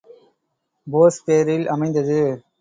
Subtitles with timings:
[0.87, 2.19] போஸ் பெயரில் அமைந்தது.